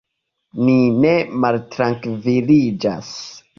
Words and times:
Ni 0.69 0.77
ne 1.03 1.11
maltrankviliĝas. 1.45 3.15